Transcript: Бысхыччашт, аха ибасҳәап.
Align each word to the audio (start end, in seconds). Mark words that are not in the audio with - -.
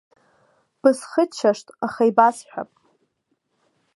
Бысхыччашт, 0.81 1.67
аха 1.85 2.01
ибасҳәап. 2.09 2.69